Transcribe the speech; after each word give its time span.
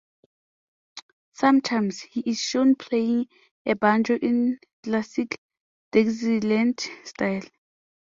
Sometimes, 1.33 1.99
he 2.01 2.21
is 2.21 2.39
shown 2.41 2.73
playing 2.73 3.27
a 3.67 3.75
banjo 3.75 4.15
in 4.15 4.57
classic 4.81 5.37
Dixieland 5.93 6.81
style. 7.03 7.43